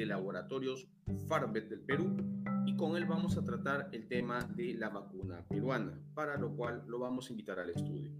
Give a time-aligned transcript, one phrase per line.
[0.00, 0.88] de Laboratorios
[1.28, 2.16] Farbet del Perú
[2.64, 6.84] y con él vamos a tratar el tema de la vacuna peruana, para lo cual
[6.86, 8.10] lo vamos a invitar al estudio.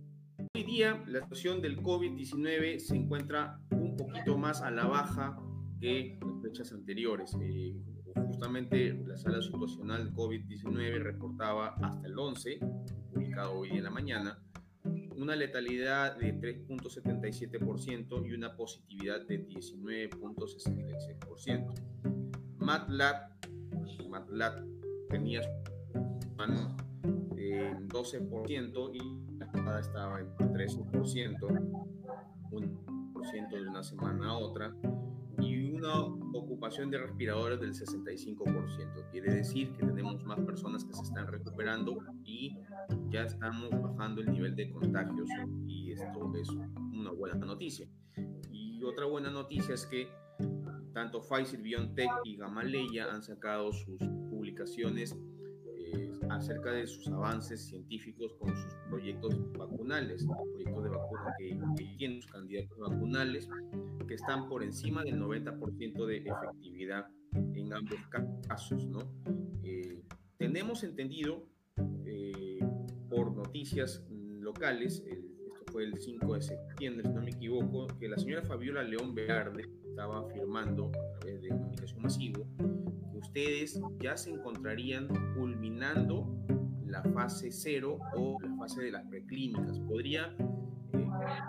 [0.54, 5.38] Hoy día la situación del COVID-19 se encuentra un poquito más a la baja
[5.80, 7.35] que las fechas anteriores.
[7.40, 7.74] Eh,
[8.26, 12.60] justamente la sala situacional COVID-19 reportaba hasta el 11,
[13.10, 14.38] publicado hoy en la mañana,
[15.21, 21.74] una letalidad de 3.77% y una positividad de 19.66%.
[22.59, 23.16] MATLAB,
[24.09, 24.64] MATLAB
[25.11, 25.42] tenía
[27.37, 29.01] en 12% y
[29.38, 31.91] la pasada estaba en 13%,
[32.52, 34.75] un por ciento de una semana a otra
[35.39, 39.11] y una ocupación de respiradores del 65%.
[39.11, 42.56] Quiere decir que tenemos más personas que se están recuperando y
[43.09, 45.29] ya estamos bajando el nivel de contagios
[45.66, 46.48] y esto es
[46.93, 47.89] una buena noticia.
[48.51, 50.09] Y otra buena noticia es que
[50.93, 53.98] tanto Pfizer, BioNTech y Gamaleya han sacado sus
[54.31, 55.17] publicaciones
[55.67, 61.84] eh, acerca de sus avances científicos con sus proyectos vacunales, proyectos de vacuna que, que
[61.97, 63.48] tienen sus candidatos vacunales
[64.11, 67.06] que están por encima del 90% de efectividad
[67.55, 68.00] en ambos
[68.48, 68.84] casos.
[68.89, 68.98] ¿no?
[69.62, 70.02] Eh,
[70.36, 71.47] tenemos entendido
[72.05, 72.58] eh,
[73.08, 78.19] por noticias locales, esto fue el 5 de septiembre, si no me equivoco, que la
[78.19, 82.48] señora Fabiola León Velarde estaba afirmando a través de comunicación masivo
[83.12, 86.27] que ustedes ya se encontrarían culminando
[86.84, 89.78] la fase cero o la fase de las preclínicas.
[89.78, 90.34] ¿Podría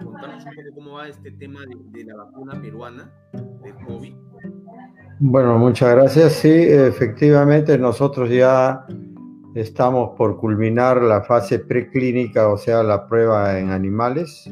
[0.04, 4.14] contarnos un poco cómo va este tema de, la vacuna peruana de COVID.
[5.20, 6.34] Bueno, muchas gracias.
[6.34, 8.86] Sí, efectivamente nosotros ya
[9.56, 14.52] estamos por culminar la fase preclínica, o sea, la prueba en animales.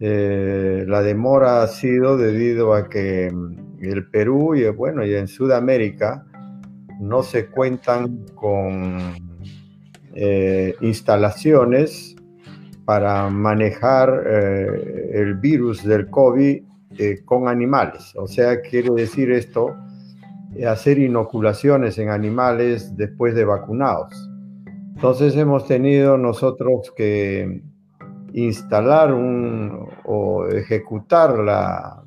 [0.00, 3.32] Eh, la demora ha sido debido a que
[3.80, 6.24] el Perú y bueno, y en Sudamérica
[7.00, 9.14] no se cuentan con
[10.14, 12.16] eh, instalaciones
[12.88, 16.62] para manejar eh, el virus del COVID
[16.96, 18.14] eh, con animales.
[18.16, 19.76] O sea, quiere decir esto,
[20.66, 24.30] hacer inoculaciones en animales después de vacunados.
[24.94, 27.60] Entonces hemos tenido nosotros que
[28.32, 32.02] instalar un, o ejecutar la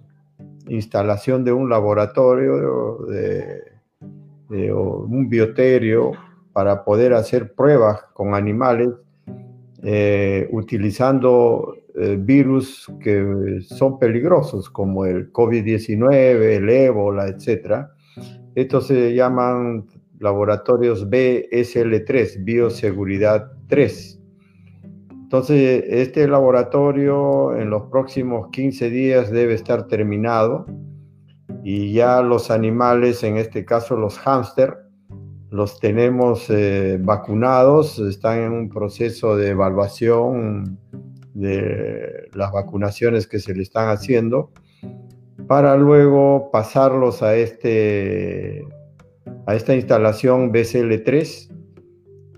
[0.67, 3.61] instalación de un laboratorio, de,
[4.49, 6.13] de un bioterio,
[6.53, 8.89] para poder hacer pruebas con animales
[9.83, 17.87] eh, utilizando eh, virus que son peligrosos como el COVID-19, el ébola, etc.
[18.53, 19.87] Estos se llaman
[20.19, 24.19] laboratorios BSL3, Bioseguridad 3.
[25.23, 30.65] Entonces, este laboratorio en los próximos 15 días debe estar terminado
[31.63, 34.77] y ya los animales, en este caso los hámster,
[35.51, 40.79] los tenemos eh, vacunados, están en un proceso de evaluación
[41.33, 44.51] de las vacunaciones que se le están haciendo
[45.47, 48.65] para luego pasarlos a, este,
[49.45, 51.49] a esta instalación BCL3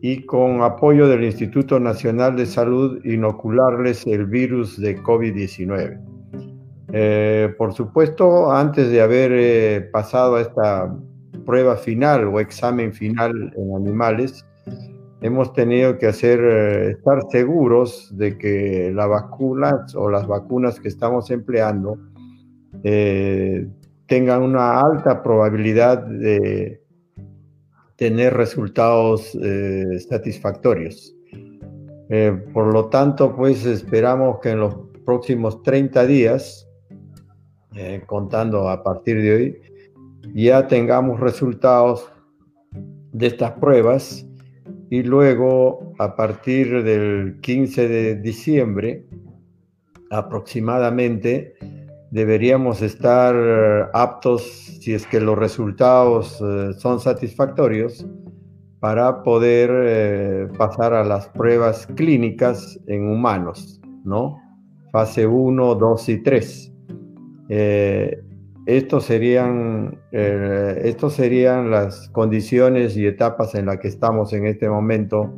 [0.01, 5.99] y con apoyo del Instituto Nacional de Salud inocularles el virus de COVID-19.
[6.91, 10.95] Eh, por supuesto, antes de haber eh, pasado a esta
[11.45, 14.45] prueba final o examen final en animales,
[15.23, 20.89] hemos tenido que hacer, eh, estar seguros de que la vacuna o las vacunas que
[20.89, 21.97] estamos empleando
[22.83, 23.65] eh,
[24.05, 26.81] tengan una alta probabilidad de
[27.95, 31.15] tener resultados eh, satisfactorios.
[32.53, 36.67] por lo tanto, pues esperamos que en los próximos 30 días,
[38.05, 39.72] contando a partir de hoy,
[40.33, 42.11] ya tengamos resultados
[43.11, 44.25] de estas pruebas
[44.89, 49.05] y luego a partir del 15 de diciembre
[50.09, 51.55] aproximadamente
[52.11, 54.43] deberíamos estar aptos,
[54.81, 58.05] si es que los resultados eh, son satisfactorios,
[58.79, 64.37] para poder eh, pasar a las pruebas clínicas en humanos, ¿no?
[64.91, 66.73] Fase 1, 2 y 3.
[68.65, 74.69] Estos serían, eh, estos serían las condiciones y etapas en las que estamos en este
[74.69, 75.37] momento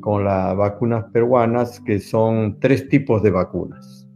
[0.00, 4.06] con las vacunas peruanas, que son tres tipos de vacunas.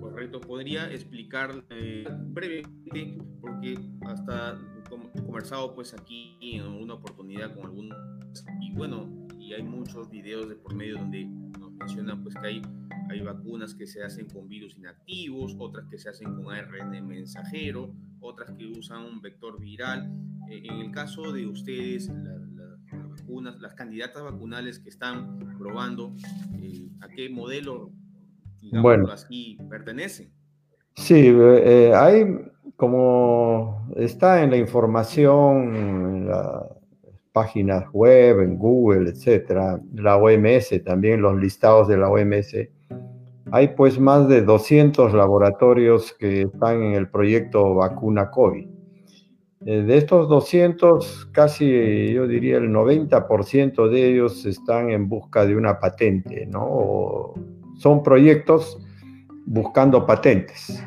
[0.00, 4.58] Correcto, podría explicar eh, brevemente, porque hasta
[5.14, 7.96] conversado pues aquí en una oportunidad con algunos,
[8.60, 9.08] y bueno,
[9.38, 11.24] y hay muchos videos de por medio donde
[11.58, 12.62] nos mencionan pues que hay,
[13.08, 17.94] hay vacunas que se hacen con virus inactivos, otras que se hacen con ARN mensajero,
[18.20, 20.10] otras que usan un vector viral.
[20.50, 26.14] Eh, en el caso de ustedes, las vacunas, las candidatas vacunales que están probando,
[26.60, 27.90] eh, ¿a qué modelo,
[28.60, 30.30] digamos así, pertenecen?
[30.96, 32.24] Sí, eh, hay
[32.76, 36.62] como está en la información, en las
[37.32, 42.68] páginas web, en Google, etcétera, la OMS, también los listados de la OMS,
[43.52, 48.66] hay pues más de 200 laboratorios que están en el proyecto vacuna COVID.
[49.66, 55.56] Eh, de estos 200, casi yo diría el 90% de ellos están en busca de
[55.56, 57.32] una patente, ¿no?
[57.78, 58.78] son proyectos
[59.46, 60.84] buscando patentes.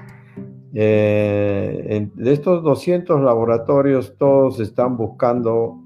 [0.74, 5.80] Eh, de estos 200 laboratorios, todos están buscando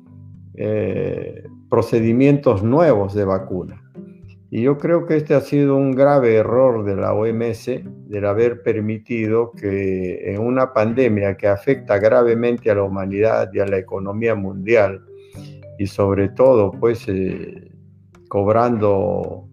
[0.56, 3.81] eh, procedimientos nuevos de vacuna.
[4.52, 7.68] Y yo creo que este ha sido un grave error de la OMS,
[8.10, 13.66] del haber permitido que en una pandemia que afecta gravemente a la humanidad y a
[13.66, 15.02] la economía mundial,
[15.80, 17.72] y sobre todo, pues, eh,
[18.28, 19.48] cobrando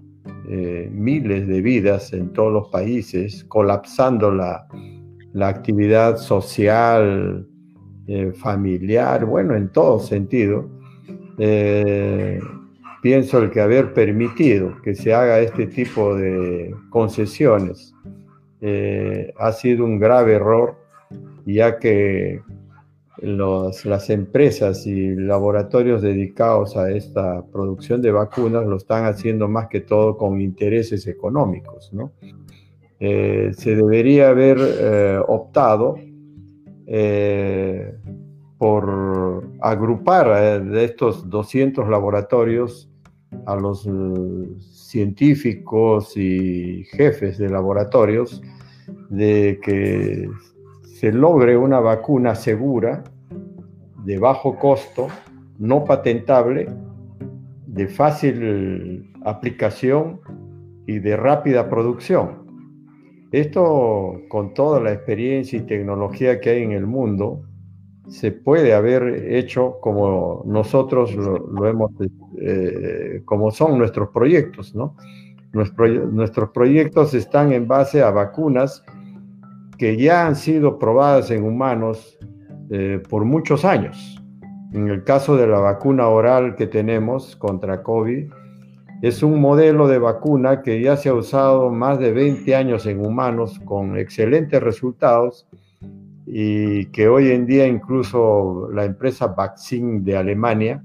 [0.91, 4.67] miles de vidas en todos los países, colapsando la,
[5.41, 7.47] actividad social,
[8.07, 10.69] eh, familiar, bueno, en todo sentido,
[11.39, 12.41] eh,
[13.09, 17.95] pienso el que haber permitido que se haga este tipo de concesiones
[18.61, 20.77] eh, ha sido un grave error,
[21.47, 22.43] ya que
[23.23, 29.81] las empresas y laboratorios dedicados a esta producción de vacunas lo están haciendo más que
[29.81, 32.13] todo con intereses económicos, ¿no?
[33.01, 35.97] Eh, se debería haber eh, optado
[38.59, 42.88] por agrupar de estos 200 laboratorios
[43.47, 43.89] a los
[44.71, 48.43] científicos y jefes de laboratorios
[49.11, 50.29] de que
[50.83, 53.05] se logre una vacuna segura,
[54.05, 55.09] de bajo costo,
[55.59, 56.69] no patentable,
[57.67, 60.21] de fácil aplicación
[60.87, 62.47] y de rápida producción.
[63.31, 67.43] Esto, con toda la experiencia y tecnología que hay en el mundo,
[68.09, 71.93] se puede haber hecho como nosotros lo, hemos,
[72.41, 74.97] eh, como son nuestros proyectos, ¿no?
[75.53, 78.85] nuestros proyectos están en base a vacunas
[79.79, 82.19] que ya han sido probadas en humanos
[82.71, 84.21] eh, por muchos años.
[84.73, 88.31] En el caso de la vacuna oral que tenemos contra COVID,
[89.01, 93.05] es un modelo de vacuna que ya se ha usado más de 20 años en
[93.05, 95.47] humanos con excelentes resultados
[96.27, 100.83] y que hoy en día incluso la empresa Vaccine de Alemania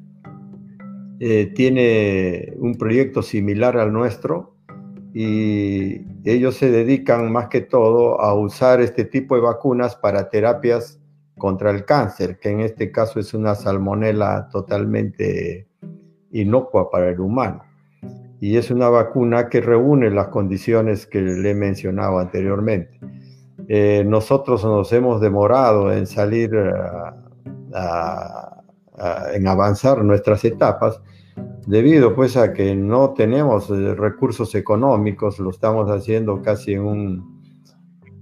[1.19, 4.55] eh, tiene un proyecto similar al nuestro
[5.13, 10.99] y ellos se dedican más que todo a usar este tipo de vacunas para terapias
[11.37, 15.67] contra el cáncer, que en este caso es una salmonela totalmente
[16.31, 17.63] inocua para el humano
[18.43, 22.99] y es una vacuna que reúne las condiciones que le he mencionado anteriormente.
[23.69, 26.51] Eh, nosotros nos hemos demorado en salir
[29.33, 31.01] en avanzar nuestras etapas
[31.65, 37.33] debido pues a que no tenemos eh, recursos económicos, lo estamos haciendo casi en un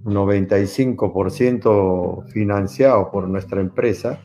[0.04, 4.20] 95% financiado por nuestra empresa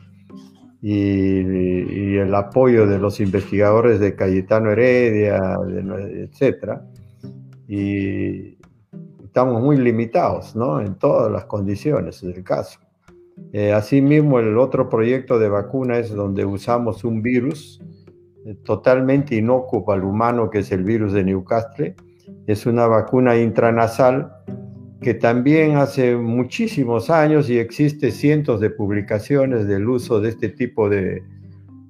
[0.80, 6.80] y, el apoyo de los investigadores de Cayetano Heredia, etc.
[7.68, 8.58] Y
[9.24, 10.80] estamos muy limitados ¿no?
[10.80, 12.80] en todas las condiciones del caso.
[13.52, 17.80] Eh, asimismo, el otro proyecto de vacuna es donde usamos un virus
[18.44, 21.96] eh, totalmente inocuo al humano, que es el virus de Newcastle.
[22.46, 24.30] Es una vacuna intranasal
[25.00, 30.88] que también hace muchísimos años y existe cientos de publicaciones del uso de este tipo
[30.88, 31.22] de,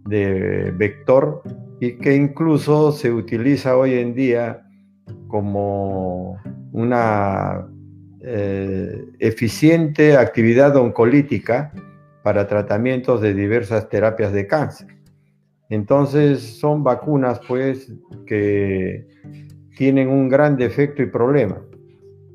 [0.09, 1.43] vector
[1.81, 4.63] y que incluso se utiliza hoy en día
[5.27, 6.39] como
[6.73, 7.69] una
[8.31, 11.73] eh, eficiente actividad oncolítica
[12.23, 14.89] para tratamientos de diversas terapias de cáncer.
[15.71, 17.91] Entonces son vacunas pues
[18.27, 19.07] que
[19.79, 21.59] tienen un gran defecto y problema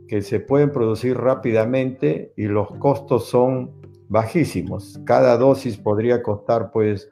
[0.08, 3.72] que se pueden producir rápidamente y los costos son
[4.10, 5.00] bajísimos.
[5.06, 7.12] Cada dosis podría costar pues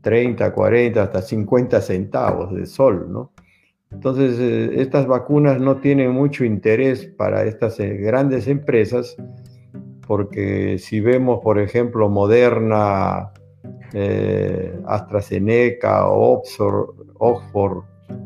[0.00, 3.33] 30, 40, hasta 50 centavos de sol, ¿no?
[3.94, 9.16] Entonces, eh, estas vacunas no tienen mucho interés para estas eh, grandes empresas,
[10.06, 13.30] porque si vemos, por ejemplo, Moderna
[13.94, 17.84] eh, AstraZeneca, Oxford, Oxford,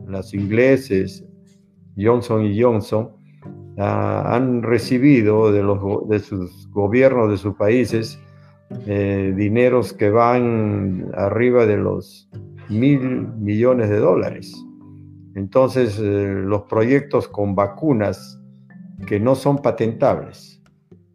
[0.08, 1.24] las ingleses,
[1.96, 3.10] Johnson y Johnson,
[3.76, 8.18] ah, han recibido de, los, de sus gobiernos de sus países
[8.84, 12.28] dineros que van arriba de los
[12.68, 14.67] mil millones de dólares.
[15.34, 18.40] Entonces, eh, los proyectos con vacunas
[19.06, 20.60] que no son patentables,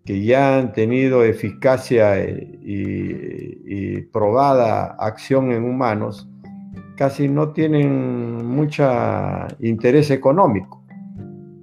[0.05, 6.29] que ya han tenido eficacia y, probada acción en humanos,
[6.96, 8.88] casi no tienen mucho
[9.60, 10.84] interés económico,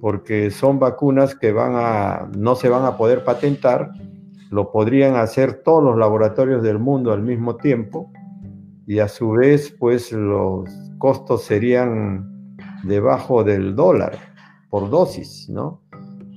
[0.00, 3.92] porque son vacunas que van a, no se van a poder patentar,
[4.50, 8.10] lo podrían hacer todos los laboratorios del mundo al mismo tiempo,
[8.86, 12.39] y a su vez, pues los costos serían
[12.84, 14.18] debajo del dólar
[14.68, 15.82] por dosis, ¿no?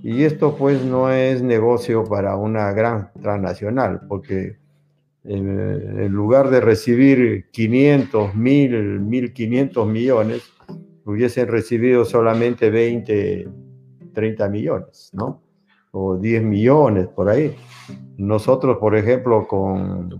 [0.03, 4.57] Y esto pues no es negocio para una gran transnacional, porque
[5.23, 10.53] en, lugar de recibir 500, 1000, 1500 millones,
[11.05, 13.47] hubiesen recibido solamente 20,
[14.13, 15.41] 30 millones, ¿no?
[15.91, 17.55] O 10 millones por ahí.
[18.17, 20.19] Nosotros, por ejemplo, con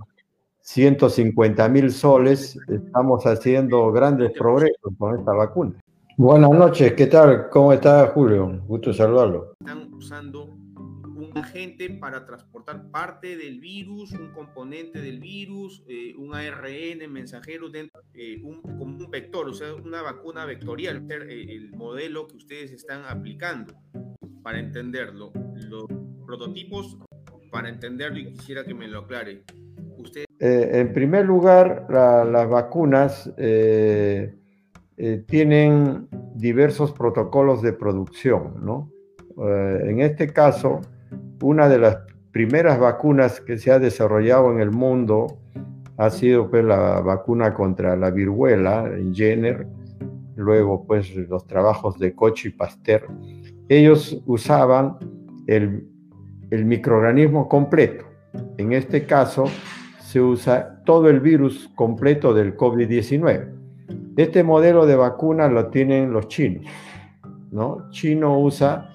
[0.61, 5.82] 150 mil soles, estamos haciendo grandes progresos con esta vacuna.
[6.15, 7.49] Buenas noches, ¿qué tal?
[7.49, 8.61] ¿Cómo está Julio?
[8.67, 9.55] Gusto saludarlo.
[9.59, 16.35] Están usando un agente para transportar parte del virus, un componente del virus, eh, un
[16.35, 21.71] ARN mensajero dentro, eh, un, como un vector, o sea, una vacuna vectorial, eh, el
[21.71, 23.73] modelo que ustedes están aplicando
[24.43, 25.31] para entenderlo.
[25.55, 25.85] Los
[26.27, 26.95] prototipos,
[27.51, 29.45] para entenderlo y quisiera que me lo aclare.
[29.97, 30.25] Usted...
[30.39, 34.42] en primer lugar, las vacunas eh,
[35.27, 38.89] tienen diversos protocolos de producción, ¿no?
[39.37, 40.81] Eh, en este caso,
[41.41, 41.97] una de las
[42.31, 45.39] primeras vacunas que se ha desarrollado en el mundo
[45.97, 49.67] ha sido pues, la vacuna contra la viruela en Jenner,
[50.35, 53.07] luego pues los trabajos de Koch y Pasteur.
[53.69, 54.97] Ellos usaban
[55.47, 55.87] el,
[56.49, 58.05] el microorganismo completo.
[58.57, 59.45] En este caso,
[59.99, 63.62] se usa todo el virus completo del COVID-19.
[64.15, 66.65] Este modelo de vacuna lo tienen los chinos,
[67.51, 67.89] ¿no?
[67.89, 68.89] Chino usa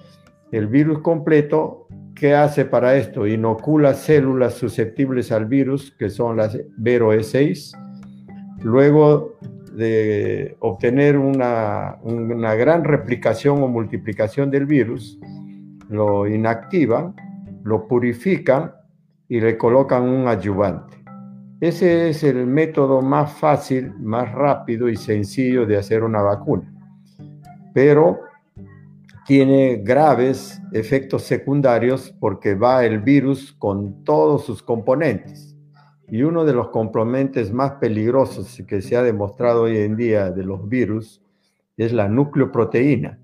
[0.51, 1.87] el virus completo.
[2.15, 3.27] ¿Qué hace para esto?
[3.27, 7.71] Inocula células susceptibles al virus, que son las Vero E6.
[8.61, 9.37] Luego
[9.73, 15.19] de obtener una, una gran replicación o multiplicación del virus,
[15.89, 17.15] lo inactivan,
[17.63, 18.73] lo purifican
[19.27, 20.98] y le colocan un adyuvante.
[21.61, 26.73] Ese es el método más fácil, más rápido y sencillo de hacer una vacuna.
[27.73, 28.19] Pero
[29.25, 35.57] tiene graves efectos secundarios porque va el virus con todos sus componentes.
[36.07, 40.45] Y uno de los componentes más peligrosos que se ha demostrado hoy en día de
[40.45, 41.21] los virus
[41.75, 43.19] es la nucleoproteína.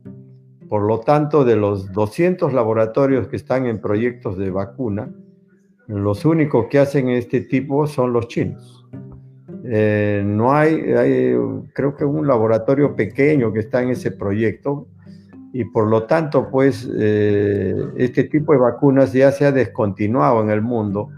[0.68, 5.10] Por lo tanto, de los 200 laboratorios que están en proyectos de vacuna,
[5.88, 8.86] los únicos que hacen este tipo son los chinos.
[9.68, 10.80] Eh, no hay,
[11.74, 14.88] creo que un laboratorio pequeño que está en ese proyecto
[15.54, 20.50] y por lo tanto, pues, eh, este tipo de vacunas ya se ha descontinuado en
[20.50, 21.10] el mundo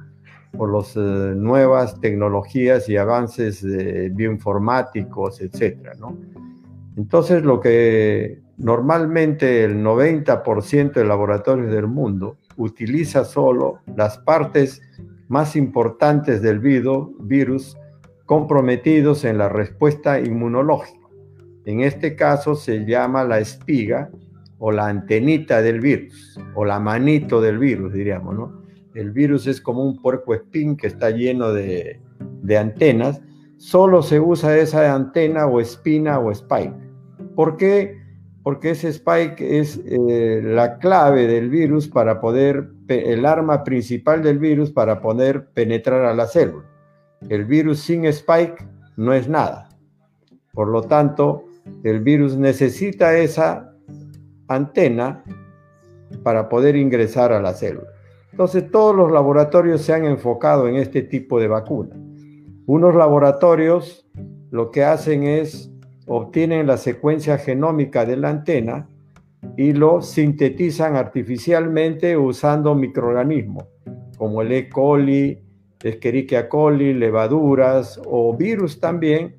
[0.56, 1.00] por las eh,
[1.36, 3.66] nuevas tecnologías y avances
[4.14, 5.94] bioinformáticos, etcétera.
[6.96, 14.82] Entonces, lo que normalmente el 90% de laboratorios del mundo utiliza solo las partes
[15.30, 17.78] más importantes del virus
[18.26, 21.08] comprometidos en la respuesta inmunológica.
[21.66, 24.10] En este caso se llama la espiga
[24.60, 28.62] o la antenita del virus, o la manito del virus, diríamos, ¿no?
[28.96, 32.00] El virus es como un puerco espín que está lleno de,
[32.42, 33.22] de antenas.
[33.58, 36.74] Solo se usa esa antena o espina o spike.
[37.36, 37.97] ¿Por qué?
[38.48, 44.40] Porque ese spike es eh, la clave del virus para poder, el arma principal del
[44.40, 46.64] virus para poder penetrar a la célula.
[47.28, 49.68] El virus sin spike no es nada.
[50.54, 51.44] Por lo tanto,
[51.84, 53.74] el virus necesita esa
[54.48, 55.26] antena
[56.24, 57.90] para poder ingresar a la célula.
[58.32, 61.98] Entonces, todos los laboratorios se han enfocado en este tipo de vacuna.
[62.66, 64.08] Unos laboratorios
[64.52, 65.70] lo que hacen es
[66.08, 68.90] obtienen la secuencia genómica de la antena
[69.56, 73.66] y lo sintetizan artificialmente usando microorganismos
[74.18, 74.70] como el E.
[74.70, 75.40] coli,
[75.82, 79.36] Escherichia coli, levaduras o virus también,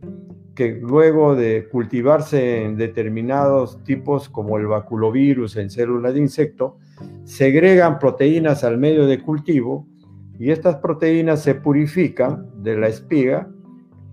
[0.55, 6.79] que luego de cultivarse en determinados tipos como el baculovirus en células de insecto,
[7.25, 9.87] segregan proteínas al medio de cultivo
[10.41, 13.51] Y estas proteínas se purifican de la espiga,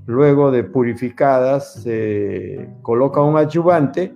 [0.06, 4.14] luego de purificadas se coloca un adyuvante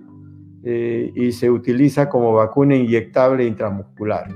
[0.62, 4.28] eh, y se utiliza como vacuna inyectable intramuscular.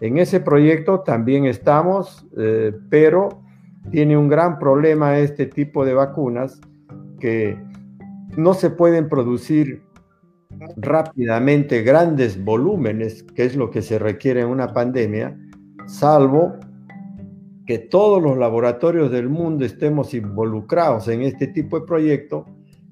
[0.00, 3.40] En ese proyecto también estamos, eh, pero
[3.90, 6.60] tiene un gran problema este tipo de vacunas
[7.20, 7.56] que
[8.36, 9.82] no se pueden producir
[10.76, 15.36] rápidamente grandes volúmenes, que es lo que se requiere en una pandemia,
[15.86, 16.54] salvo
[17.66, 22.44] que todos los laboratorios del mundo estemos involucrados en este tipo de proyecto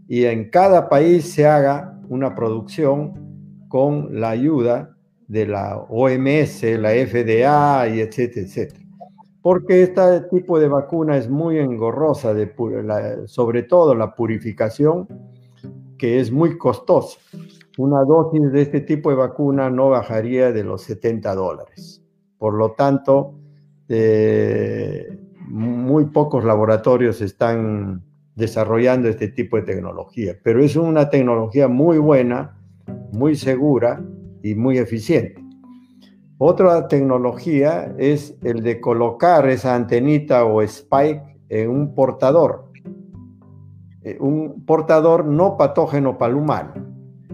[0.08, 4.96] y en cada país se haga una producción con la ayuda
[5.28, 8.80] de la OMS, la FDA y etcétera, etcétera.
[9.40, 12.34] Porque este tipo de vacuna es muy engorrosa,
[13.26, 15.08] sobre todo la purificación,
[15.98, 17.18] que es muy costosa.
[17.78, 22.02] Una dosis de este tipo de vacuna no bajaría de los 70 dólares.
[22.38, 23.34] Por lo tanto,
[23.92, 25.18] eh,
[25.48, 28.02] muy pocos laboratorios están
[28.34, 32.56] desarrollando este tipo de tecnología, pero es una tecnología muy buena,
[33.12, 34.02] muy segura
[34.42, 35.42] y muy eficiente.
[36.38, 42.70] Otra tecnología es el de colocar esa antenita o spike en un portador,
[44.02, 46.72] eh, un portador no patógeno para el humano.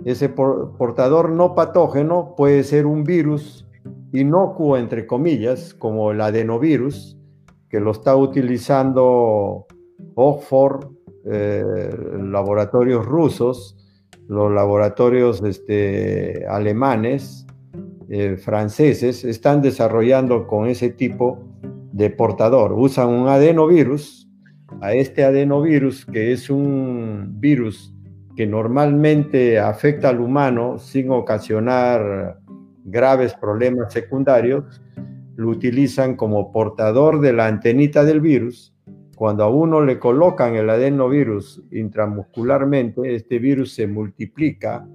[0.05, 3.68] Ese portador no patógeno puede ser un virus
[4.13, 7.19] inocuo, entre comillas, como el adenovirus,
[7.69, 9.67] que lo está utilizando
[10.15, 10.87] Oxford,
[11.31, 11.63] eh,
[12.23, 13.77] laboratorios rusos,
[14.29, 17.47] los laboratorios este, alemanes,
[18.09, 21.39] eh, franceses, están desarrollando con ese tipo
[21.93, 22.73] de portador.
[22.73, 24.29] Usan un adenovirus,
[24.81, 27.95] a este adenovirus, que es un virus
[28.37, 32.39] que normalmente afecta al humano sin ocasionar
[32.91, 34.83] graves problemas secundarios,
[35.37, 38.75] lo utilizan como portador de la antenita del virus.
[39.17, 44.87] Cuando a uno le colocan el adenovirus intramuscularmente, este virus se multiplica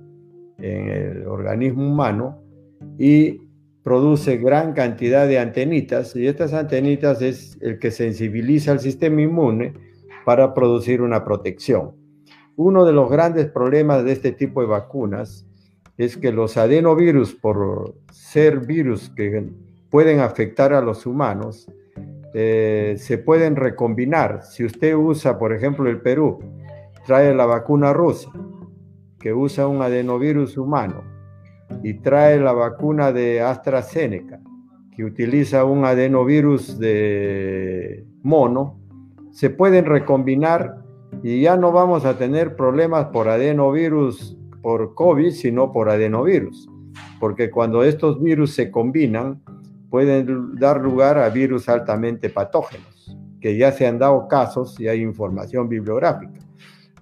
[0.57, 2.41] en el organismo humano
[2.97, 3.41] y
[3.83, 9.73] produce gran cantidad de antenitas y estas antenitas es el que sensibiliza al sistema inmune
[10.25, 11.91] para producir una protección.
[12.55, 15.45] Uno de los grandes problemas de este tipo de vacunas
[15.97, 19.49] es que los adenovirus, por ser virus que
[19.89, 21.67] pueden afectar a los humanos,
[22.33, 24.41] eh, se pueden recombinar.
[24.43, 26.39] Si usted usa, por ejemplo, el Perú,
[27.05, 28.31] trae la vacuna rusa,
[29.19, 31.03] que usa un adenovirus humano,
[31.83, 34.39] y trae la vacuna de AstraZeneca,
[34.95, 38.79] que utiliza un adenovirus de mono,
[39.31, 40.83] se pueden recombinar
[41.23, 46.67] y ya no vamos a tener problemas por adenovirus por COVID, sino por adenovirus,
[47.19, 49.43] porque cuando estos virus se combinan,
[49.91, 55.01] pueden dar lugar a virus altamente patógenos, que ya se han dado casos y hay
[55.01, 56.39] información bibliográfica.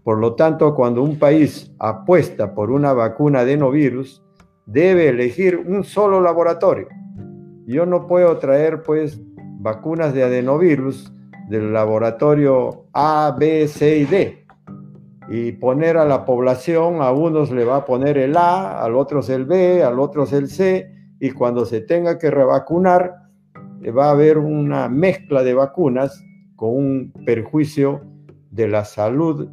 [0.04, 4.24] Por lo tanto, cuando un país apuesta por una vacuna adenovirus,
[4.66, 6.88] debe elegir un solo laboratorio.
[7.68, 9.22] Yo no puedo traer pues
[9.60, 11.14] vacunas de adenovirus
[11.50, 14.41] del laboratorio A, B, C y D,
[15.32, 19.30] y poner a la población, a unos le va a poner el A, al otros
[19.30, 23.16] el B, al otros el C, y cuando se tenga que revacunar,
[23.82, 26.22] eh, va a haber una mezcla de vacunas
[26.58, 28.02] con un perjuicio
[28.50, 29.50] de la salud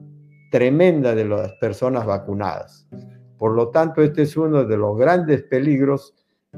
[0.51, 2.89] tremenda de las personas vacunadas.
[3.39, 6.13] Por lo tanto, este es uno de los grandes peligros,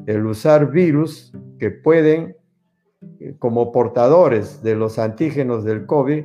[0.06, 2.36] el usar virus que pueden,
[3.18, 6.24] eh, como portadores de los antígenos del COVID,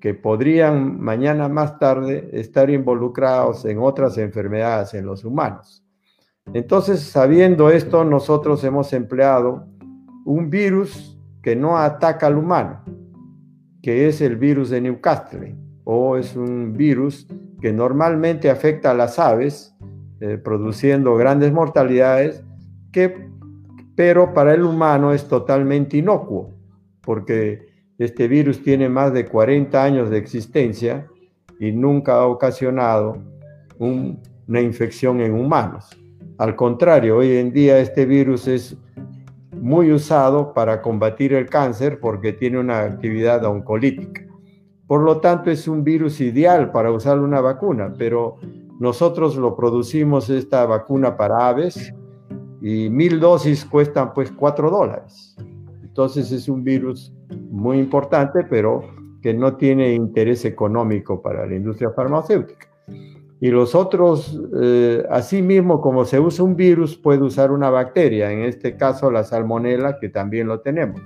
[0.00, 5.84] que podrían mañana más tarde estar involucrados en otras enfermedades en los humanos.
[6.54, 9.66] Entonces, sabiendo esto, nosotros hemos empleado
[10.24, 12.82] un virus que no ataca al humano,
[13.82, 17.28] que es el virus de Newcastle, o es un virus
[17.60, 19.74] que normalmente afecta a las aves,
[20.20, 22.42] eh, produciendo grandes mortalidades,
[22.90, 23.28] que,
[23.94, 26.54] pero para el humano es totalmente inocuo,
[27.00, 27.69] porque
[28.00, 31.06] este virus tiene más de 40 años de existencia
[31.58, 33.18] y nunca ha ocasionado
[33.78, 35.90] una infección en humanos.
[36.38, 38.74] Al contrario, hoy en día este virus es
[39.52, 44.26] muy usado para combatir el cáncer porque tiene una actividad oncolítica.
[44.86, 48.38] Por lo tanto, es un virus ideal para usar una vacuna, pero
[48.78, 51.92] nosotros lo producimos esta vacuna para aves
[52.62, 55.36] y mil dosis cuestan pues cuatro dólares.
[55.82, 57.12] Entonces es un virus
[57.50, 58.82] muy importante, pero
[59.20, 62.68] que no tiene interés económico para la industria farmacéutica.
[63.40, 68.30] Y los otros, eh, así mismo como se usa un virus, puede usar una bacteria,
[68.30, 71.00] en este caso la salmonela, que también lo tenemos.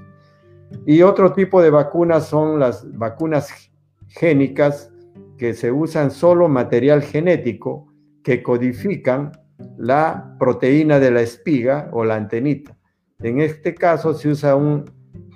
[0.86, 3.70] Y otro tipo de vacunas son las vacunas
[4.08, 4.92] génicas
[5.38, 9.32] que se usan solo material genético que codifican
[9.76, 12.76] la proteína de la espiga o la antenita.
[13.20, 14.84] En este caso se usa un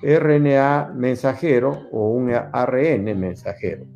[0.02, 3.86] RNA mensajero o un ARN mensajero.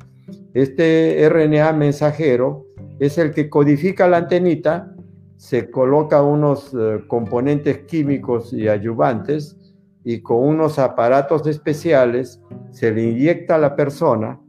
[0.53, 2.65] Este RNA mensajero
[2.99, 4.93] es el que codifica la antenita,
[5.37, 9.57] se coloca unos eh, componentes químicos y ayudantes
[10.03, 14.39] y con unos aparatos especiales se le inyecta a la persona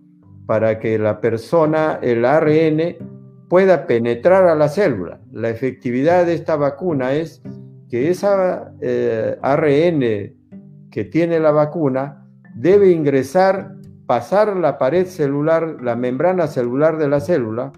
[0.47, 2.97] para que la persona, el ARN,
[3.49, 5.21] pueda penetrar a la célula.
[5.33, 7.43] La efectividad de esta vacuna es
[7.89, 10.35] que esa eh, ARN
[10.95, 13.75] que tiene la vacuna debe ingresar,
[14.07, 17.73] pasar la pared celular, la membrana celular de la célula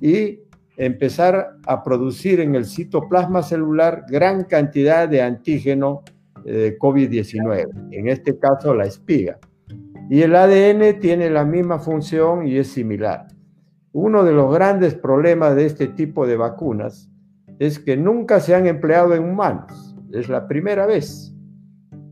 [0.00, 0.38] y
[0.76, 6.04] empezar a producir en el citoplasma celular gran cantidad de antígeno
[6.44, 9.40] eh, COVID-19, en este caso la espiga.
[10.08, 13.26] Y el ADN tiene la misma función y es similar.
[13.90, 17.10] Uno de los grandes problemas de este tipo de vacunas
[17.58, 19.96] es que nunca se han empleado en humanos.
[20.12, 21.31] Es la primera vez.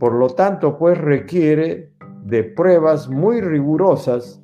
[0.00, 1.92] Por lo tanto, pues requiere
[2.24, 4.42] de pruebas muy rigurosas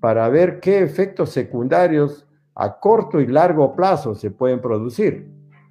[0.00, 5.28] para ver qué efectos secundarios a corto y largo plazo se pueden producir,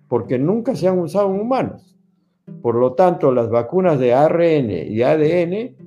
[0.07, 1.97] porque nunca se han usado en humanos.
[2.61, 5.77] Por lo tanto, las vacunas de ARN y ADN,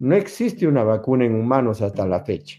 [0.00, 2.58] no existe una vacuna en humanos hasta la fecha.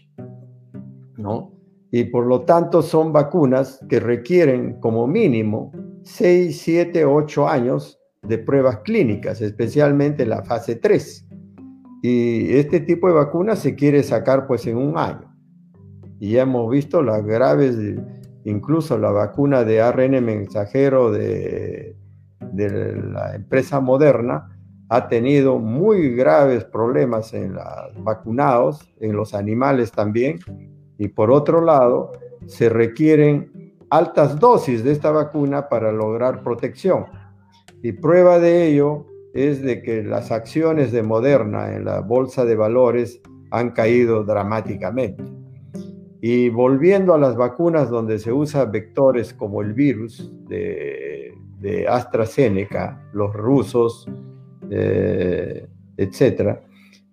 [1.18, 1.52] ¿No?
[1.90, 5.70] Y por lo tanto son vacunas que requieren como mínimo
[6.04, 11.26] 6, 7, 8 años de pruebas clínicas, especialmente la fase 3.
[12.02, 15.34] Y este tipo de vacunas se quiere sacar pues en un año.
[16.18, 17.76] Y ya hemos visto las graves,
[18.44, 21.96] incluso la vacuna de ARN mensajero de,
[22.52, 24.56] de la empresa Moderna
[24.88, 30.40] ha tenido muy graves problemas en los vacunados, en los animales también,
[30.98, 32.10] y por otro lado,
[32.46, 37.06] se requieren altas dosis de esta vacuna para lograr protección.
[37.82, 42.56] Y prueba de ello es de que las acciones de Moderna en la bolsa de
[42.56, 45.22] valores han caído dramáticamente.
[46.20, 51.34] Y volviendo a las vacunas donde se usa vectores como el virus de,
[51.88, 54.06] AstraZeneca, los rusos,
[54.70, 55.66] eh,
[55.96, 56.62] etcétera,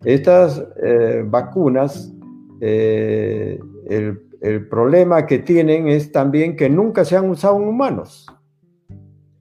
[0.04, 2.14] estas eh, vacunas
[2.62, 8.28] eh, el, problema que tienen es también que nunca se han usado en humanos.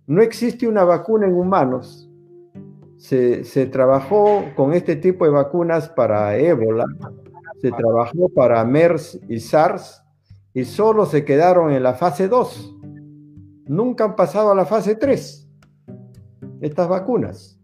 [0.06, 2.08] No existe una vacuna en humanos.
[2.96, 6.84] Se, trabajó con este tipo de vacunas para ébola,
[7.60, 10.02] se trabajó para MERS y SARS
[10.54, 12.76] y solo se quedaron en la fase 2.
[13.66, 15.48] Nunca han pasado a la fase 3
[16.60, 17.60] estas vacunas.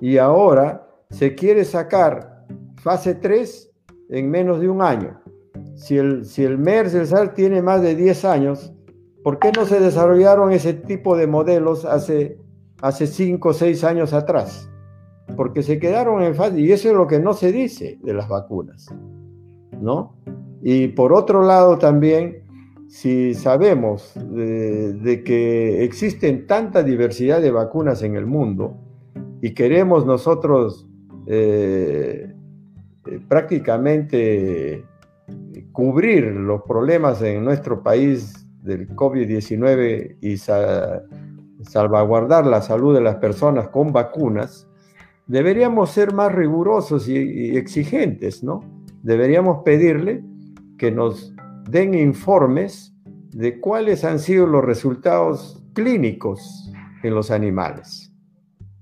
[0.00, 3.70] Y ahora se quiere sacar fase 3
[4.10, 5.20] en menos de un año
[5.78, 8.72] si el, si el MERS, el SARS tiene más de 10 años,
[9.22, 12.38] ¿por qué no se desarrollaron ese tipo de modelos hace,
[12.80, 14.70] hace 5 o 6 años atrás?
[15.36, 18.28] Porque se quedaron en fase, y eso es lo que no se dice de las
[18.28, 18.86] vacunas,
[19.80, 20.16] ¿no?
[20.62, 22.42] Y por otro lado también,
[22.88, 28.76] si sabemos de, que existen tanta diversidad de vacunas en el mundo
[29.42, 30.88] y queremos nosotros
[31.26, 32.32] eh,
[33.06, 34.84] eh, prácticamente
[35.72, 40.36] cubrir los problemas en nuestro país del COVID-19 y
[41.64, 44.68] salvaguardar la salud de las personas con vacunas,
[45.26, 48.62] deberíamos ser más rigurosos y, exigentes, ¿no?
[49.02, 50.22] Deberíamos pedirle
[50.76, 51.34] que nos
[51.68, 52.94] den informes
[53.32, 56.70] de cuáles han sido los resultados clínicos
[57.02, 58.12] en los animales.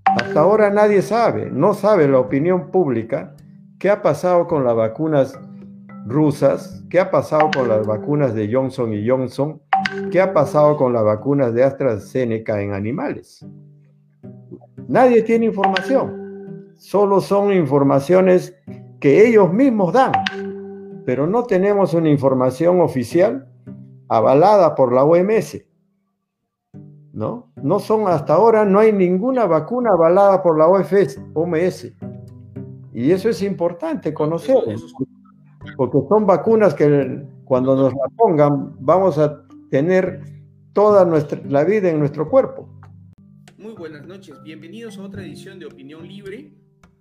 [0.05, 3.35] Hasta ahora nadie sabe, no sabe la opinión pública
[3.79, 5.39] qué ha pasado con las vacunas
[6.07, 9.61] rusas, qué ha pasado con las vacunas de Johnson y Johnson,
[10.11, 13.47] qué ha pasado con las vacunas de AstraZeneca en animales.
[14.89, 18.57] Nadie tiene información, solo son informaciones
[19.01, 20.13] que ellos mismos dan,
[21.05, 23.49] pero no tenemos una información oficial
[24.09, 25.65] avalada por la OMS.
[27.13, 27.51] ¿No?
[27.63, 31.93] No son hasta ahora, no hay ninguna vacuna avalada por la OMS.
[32.93, 34.57] Y eso es importante conocer
[35.77, 39.43] porque son vacunas que cuando nos la pongan vamos a
[39.77, 40.23] tener
[40.73, 42.67] toda nuestra, la vida en nuestro cuerpo.
[43.59, 46.51] Muy buenas noches, bienvenidos a otra edición de Opinión Libre.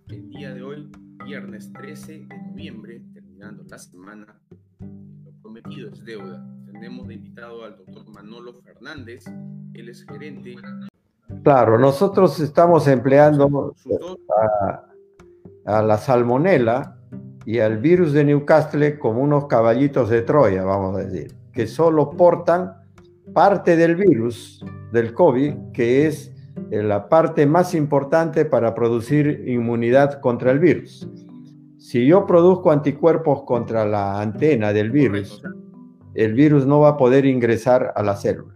[0.10, 0.92] El día de hoy,
[1.26, 4.42] viernes 13 de noviembre, terminando la semana,
[5.24, 6.46] lo prometido es deuda.
[6.66, 9.24] Tenemos de invitado al doctor Manolo Fernández,
[9.74, 10.58] él es gerente.
[11.46, 13.74] Claro, nosotros estamos empleando
[15.66, 17.00] a la salmonela
[17.46, 22.12] y al virus de Newcastle como unos caballitos de Troya, vamos a decir, que solo
[22.12, 22.74] portan
[23.34, 26.32] parte del virus del COVID, que es
[26.70, 31.10] eh, la parte más importante para producir inmunidad contra el virus.
[31.80, 35.42] Si yo produzco anticuerpos contra la antena del virus,
[36.14, 38.54] el virus no va a poder ingresar a la célula.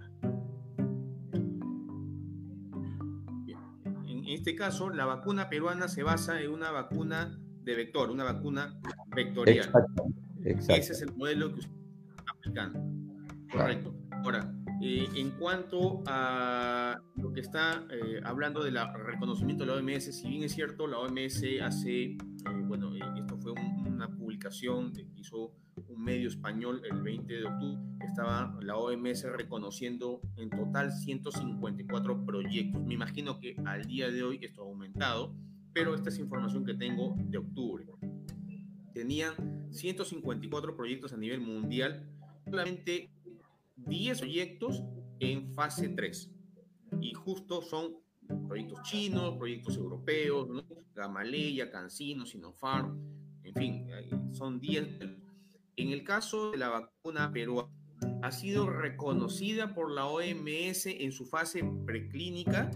[4.07, 8.77] En este caso, la vacuna peruana se basa en una vacuna de vector, una vacuna
[9.15, 9.65] vectorial.
[9.65, 10.05] Exacto,
[10.43, 11.78] Ese es el modelo que usted
[13.51, 13.95] Correcto.
[14.23, 20.15] Ahora, eh, en cuanto a lo que está eh, hablando del reconocimiento de la OMS,
[20.15, 22.17] si bien es cierto, la OMS hace, eh,
[22.63, 25.53] bueno, esto fue una publicación que hizo
[25.87, 32.81] un medio español el 20 de octubre, estaba la OMS reconociendo en total 154 proyectos.
[32.83, 35.35] Me imagino que al día de hoy esto ha aumentado,
[35.73, 37.85] pero esta es información que tengo de octubre.
[38.93, 39.33] Tenían
[39.71, 42.05] 154 proyectos a nivel mundial,
[42.49, 43.11] solamente
[43.75, 44.83] 10 proyectos
[45.19, 46.31] en fase 3.
[47.01, 47.97] Y justo son
[48.47, 52.99] proyectos chinos, proyectos europeos, Gamaleya, Cancino, Sinopharm,
[53.43, 53.87] en fin,
[54.33, 54.99] son 10.
[55.77, 57.69] En el caso de la vacuna peruana,
[58.21, 62.69] ha sido reconocida por la OMS en su fase preclínica,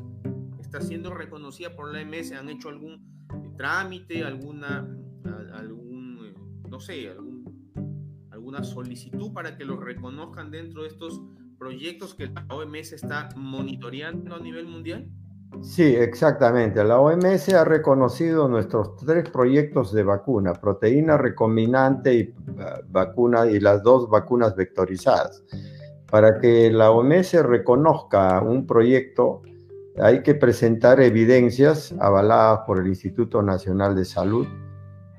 [0.60, 3.14] está siendo reconocida por la OMS, han hecho algún
[3.58, 4.80] trámite, alguna,
[5.54, 7.33] algún, eh, no sé, algún
[8.54, 11.20] una solicitud para que los reconozcan dentro de estos
[11.58, 15.10] proyectos que la OMS está monitoreando a nivel mundial?
[15.62, 16.84] Sí, exactamente.
[16.84, 22.34] La OMS ha reconocido nuestros tres proyectos de vacuna, proteína recombinante y eh,
[22.90, 25.44] vacuna y las dos vacunas vectorizadas.
[26.12, 29.42] Para que la OMS reconozca un proyecto,
[30.00, 34.48] hay que presentar evidencias avaladas por el Instituto Nacional de Salud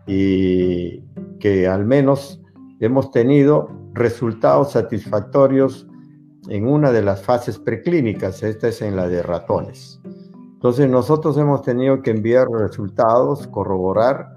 [0.06, 1.00] y
[1.40, 2.43] que al menos
[2.80, 5.86] hemos tenido resultados satisfactorios
[6.48, 10.00] en una de las fases preclínicas, esta es en la de ratones.
[10.54, 14.34] Entonces nosotros hemos tenido que enviar resultados, corroborar,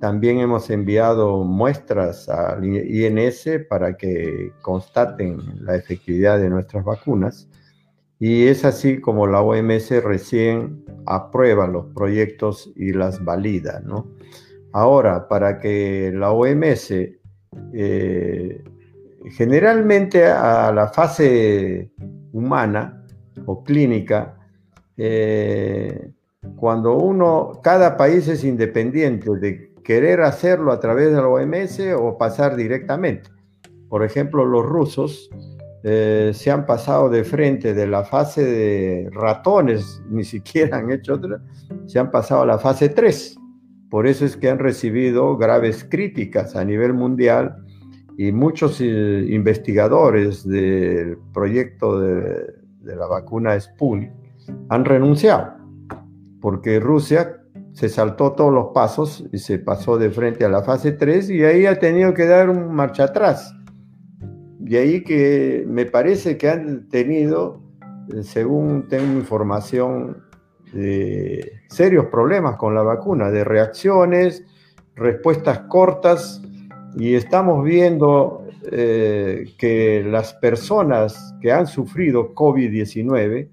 [0.00, 7.48] también hemos enviado muestras al INS para que constaten la efectividad de nuestras vacunas
[8.18, 14.08] y es así como la OMS recién aprueba los proyectos y las valida, ¿no?
[14.72, 16.92] Ahora, para que la OMS
[17.72, 18.62] eh,
[19.30, 21.90] generalmente a la fase
[22.32, 23.04] humana
[23.46, 24.38] o clínica,
[24.96, 26.12] eh,
[26.56, 32.16] cuando uno, cada país es independiente de querer hacerlo a través de la OMS o
[32.18, 33.30] pasar directamente.
[33.88, 35.30] Por ejemplo, los rusos
[35.84, 41.14] eh, se han pasado de frente de la fase de ratones, ni siquiera han hecho
[41.14, 41.40] otra,
[41.86, 43.38] se han pasado a la fase 3
[43.92, 47.62] por eso es que han recibido graves críticas a nivel mundial
[48.16, 54.10] y muchos eh, investigadores del proyecto de, la vacuna Sputnik
[54.70, 55.58] han renunciado,
[56.40, 60.92] porque Rusia se saltó todos los pasos y se pasó de frente a la fase
[60.92, 63.54] 3 y ahí ha tenido que dar un marcha atrás.
[64.64, 67.60] Y ahí que me parece que han tenido,
[68.08, 70.16] eh, según tengo información,
[70.72, 74.44] de serios problemas con la vacuna, de reacciones,
[74.94, 76.42] respuestas cortas,
[76.96, 83.48] y estamos viendo eh, que las personas que han sufrido COVID-19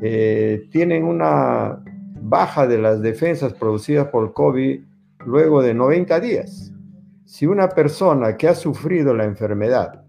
[0.00, 1.84] eh, tienen una
[2.20, 4.80] baja de las defensas producidas por COVID
[5.26, 6.72] luego de 90 días.
[7.26, 10.04] Si una persona que ha sufrido la enfermedad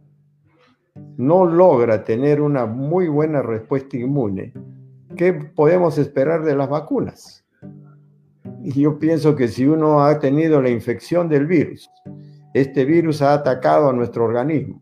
[1.18, 4.54] no logra tener una muy buena respuesta inmune,
[5.16, 7.46] ¿qué podemos esperar de las vacunas?
[8.62, 11.90] Yo pienso que si uno ha tenido la infección del virus,
[12.54, 14.82] este virus ha atacado a nuestro organismo,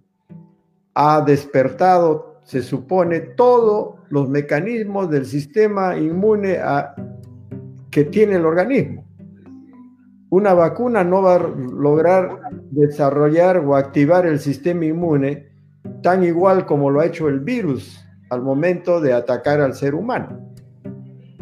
[0.96, 6.60] ha despertado, se supone, todos los mecanismos del sistema inmune
[7.90, 9.06] que tiene el organismo.
[10.30, 12.40] Una vacuna no va a lograr
[12.72, 15.48] desarrollar o activar el sistema inmune
[16.02, 20.54] tan igual como lo ha hecho el virus al momento de atacar al ser humano.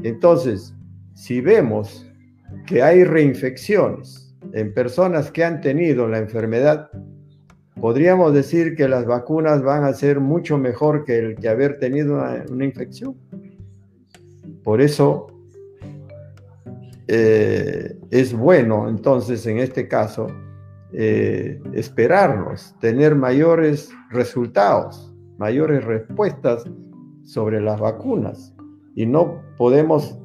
[0.04, 0.74] Entonces,
[1.14, 2.08] si vemos
[2.66, 6.90] que hay reinfecciones en personas que han tenido la enfermedad,
[7.80, 12.16] podríamos decir que las vacunas van a ser mucho mejor que el que haber tenido
[12.50, 13.16] una, infección.
[14.64, 15.28] Por eso
[17.08, 20.28] eh, es bueno entonces en este caso
[20.94, 25.11] eh, esperarnos, tener mayores resultados
[25.42, 26.64] mayores respuestas
[27.24, 28.54] sobre las vacunas
[28.96, 30.16] y no podemos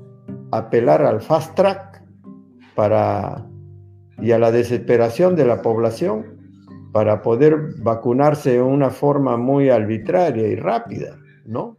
[0.52, 2.04] apelar al fast track
[2.74, 3.48] para,
[4.20, 6.36] y a la desesperación de la población
[6.92, 11.78] para poder vacunarse de una forma muy arbitraria y rápida, ¿no?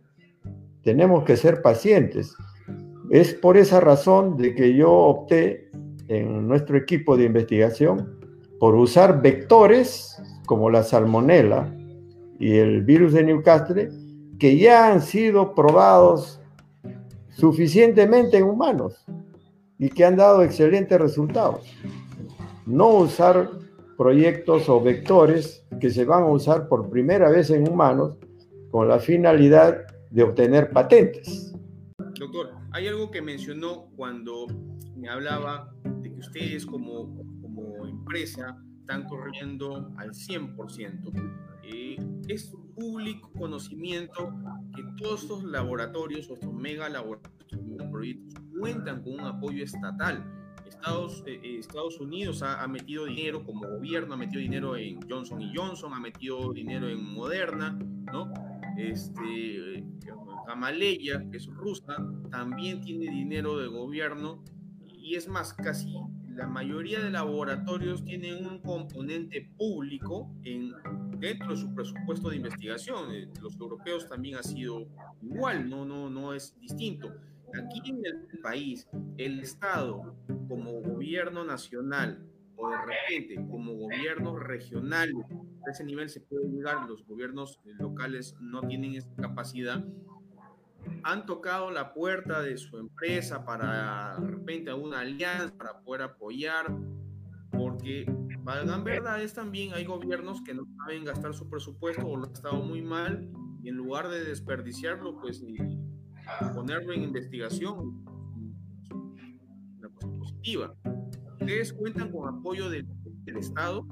[0.81, 2.35] Tenemos que ser pacientes.
[3.11, 5.69] Es por esa razón de que yo opté
[6.07, 8.17] en nuestro equipo de investigación
[8.59, 11.71] por usar vectores como la salmonela
[12.39, 13.91] y el virus de Newcastle
[14.39, 16.39] que ya han sido probados
[17.29, 19.05] suficientemente en humanos
[19.79, 21.71] y que han dado excelentes resultados.
[22.65, 23.49] No usar
[23.97, 28.15] proyectos o vectores que se van a usar por primera vez en humanos
[28.71, 31.53] con la finalidad de obtener patentes.
[32.19, 34.47] Doctor, hay algo que mencionó cuando
[34.95, 41.46] me hablaba de que ustedes como, como empresa están corriendo al 100%.
[41.69, 41.97] Eh,
[42.29, 44.33] es público conocimiento
[44.73, 47.27] que todos estos laboratorios o estos mega laboratorios
[48.57, 50.23] cuentan con un apoyo estatal.
[50.65, 55.41] Estados, eh, eh, Estados Unidos ha, metido dinero como gobierno, ha metido dinero en Johnson
[55.53, 57.77] Johnson, ha metido dinero en Moderna,
[58.13, 58.31] ¿no?
[58.77, 59.83] Este,
[60.47, 61.97] Gamaleya, que es rusa,
[62.31, 64.43] también tiene dinero de gobierno
[64.87, 65.93] y es más, casi
[66.37, 70.71] la mayoría de laboratorios tienen un componente público en,
[71.19, 73.13] dentro de su presupuesto de investigación.
[73.13, 74.87] Eh, los europeos también ha sido
[75.21, 77.13] igual, no, no, no es distinto.
[77.53, 80.15] Aquí en el país, el Estado
[80.47, 82.27] como gobierno nacional
[82.57, 85.11] o de repente como gobierno regional,
[85.65, 89.83] a ese nivel se puede llegar, los gobiernos locales no tienen esa capacidad,
[91.03, 96.75] han tocado la puerta de su empresa para de repente una alianza para poder apoyar,
[97.51, 98.05] porque
[98.47, 102.55] valgan verdades también hay gobiernos que no saben gastar su presupuesto o lo han estado
[102.63, 103.29] muy mal
[103.61, 105.43] y en lugar de desperdiciarlo, pues
[106.55, 108.05] ponerlo en investigación,
[109.79, 110.73] una cosa positiva.
[111.41, 112.87] ¿Ustedes cuentan con apoyo del,
[113.25, 113.85] del Estado?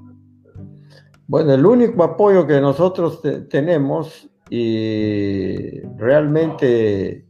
[1.26, 7.26] Bueno, el único apoyo que nosotros te tenemos y realmente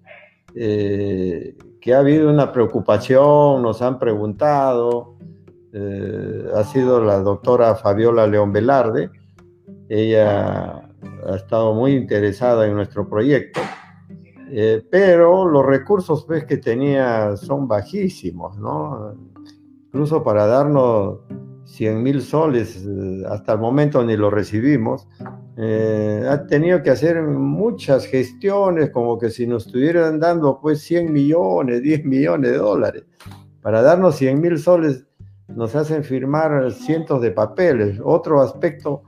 [0.55, 5.16] eh, que ha habido una preocupación, nos han preguntado,
[5.79, 9.11] eh, ha sido la doctora Fabiola León Velarde,
[9.91, 10.89] ella
[11.27, 13.61] ha estado muy interesada en nuestro proyecto,
[14.51, 19.15] eh, pero los recursos que tenía son bajísimos, ¿no?
[19.89, 21.19] Incluso para darnos
[21.65, 22.83] 100 mil soles,
[23.29, 25.07] hasta el momento ni lo recibimos,
[25.59, 31.12] eh, ha tenido que hacer muchas gestiones, como que si nos estuvieran dando pues 100
[31.12, 33.05] millones, 10 millones de dólares.
[33.61, 35.07] Para darnos 100 mil soles
[35.49, 38.01] nos hacen firmar cientos de papeles.
[38.03, 39.03] Otro aspecto,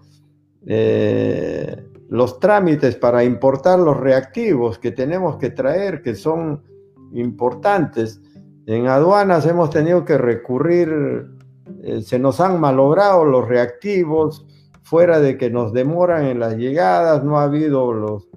[0.66, 6.62] eh, los trámites para importar los reactivos que tenemos que traer, que son
[7.12, 8.20] importantes.
[8.66, 11.26] En aduanas hemos tenido que recurrir,
[11.82, 14.46] eh, se nos han malogrado los reactivos,
[14.82, 18.28] fuera de que nos demoran en las llegadas, no ha habido los,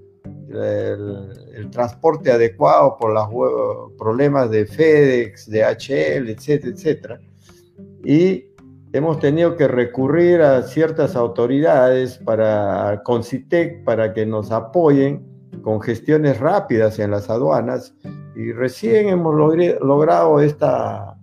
[0.50, 7.22] el, transporte adecuado por los problemas de FedEx, de HL, etcétera, etcétera.
[8.04, 8.46] Y
[8.94, 15.26] hemos tenido que recurrir a ciertas autoridades para Concitec para que nos apoyen
[15.62, 17.94] con gestiones rápidas en las aduanas
[18.36, 19.36] y recién hemos
[19.82, 21.18] logrado esta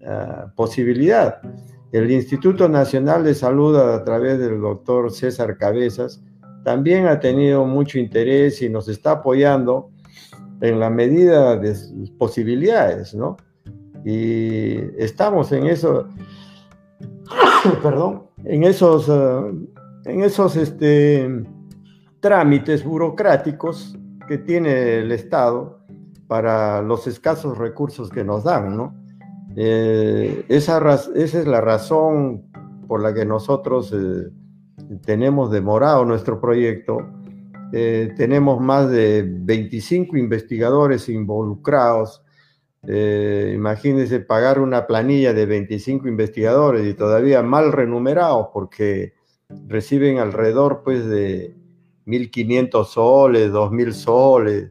[0.00, 1.40] uh, posibilidad.
[1.92, 6.22] El Instituto Nacional de Salud, a través del doctor César Cabezas,
[6.64, 9.90] también ha tenido mucho interés y nos está apoyando
[10.60, 11.74] en la medida de
[12.18, 13.36] posibilidades, ¿no?
[14.04, 16.08] Y estamos en eso,
[17.82, 19.66] perdón, en esos, uh,
[20.04, 21.44] en esos este,
[22.20, 25.80] trámites burocráticos que tiene el Estado
[26.26, 28.94] para los escasos recursos que nos dan, ¿no?
[29.56, 30.78] Eh, esa,
[31.14, 32.42] esa, es la razón
[32.88, 34.30] por la que nosotros eh,
[35.04, 36.98] tenemos demorado nuestro proyecto.
[37.72, 42.23] Eh, tenemos más de 25 investigadores involucrados.
[42.86, 49.14] Imagínense pagar una planilla de 25 investigadores y todavía mal renumerados porque
[49.66, 51.56] reciben alrededor pues de
[52.06, 54.70] 1.500 soles, 2.000 soles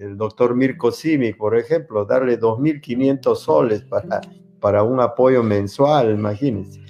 [0.00, 4.20] el doctor Mirko Simic, por ejemplo, darle 2.500 soles para,
[4.60, 6.80] para un apoyo mensual, imagínense.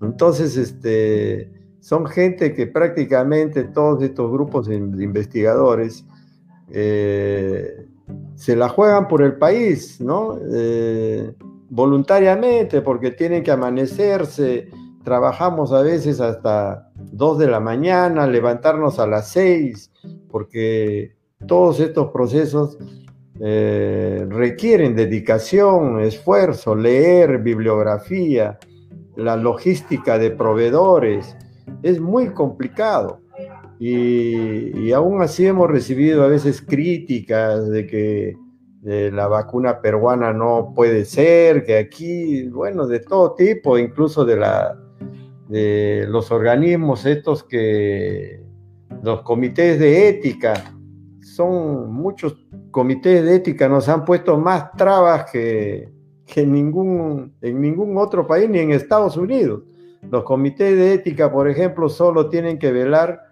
[0.00, 6.06] Entonces, este, son gente que prácticamente todos estos grupos de investigadores
[6.68, 7.86] eh,
[8.34, 10.38] se la juegan por el país, ¿no?
[10.52, 11.34] Eh,
[11.68, 14.68] voluntariamente, porque tienen que amanecerse,
[15.04, 19.90] trabajamos a veces hasta 2 de la mañana, levantarnos a las 6,
[20.28, 21.14] porque
[21.46, 22.78] todos estos procesos
[23.40, 28.58] eh, requieren dedicación, esfuerzo, leer bibliografía,
[29.16, 31.36] la logística de proveedores.
[31.82, 33.19] Es muy complicado.
[33.82, 38.36] Y, aún así hemos recibido a veces críticas de que
[38.82, 44.78] la vacuna peruana no puede ser, que aquí, bueno, de todo tipo, incluso de, la,
[45.48, 48.42] de los organismos estos que,
[49.02, 50.74] los comités de ética,
[51.22, 52.36] son muchos
[52.70, 55.90] comités de ética, nos han puesto más trabas que,
[56.26, 59.62] que en, ningún, en ningún otro país, ni en Estados Unidos.
[60.10, 63.29] Los comités de ética, por ejemplo, solo tienen que velar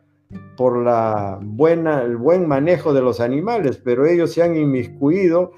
[0.59, 5.53] por la buena, el buen manejo de los animales, pero ellos se han inmiscuido